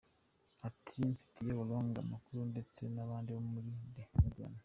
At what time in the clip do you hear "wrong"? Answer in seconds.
1.61-1.93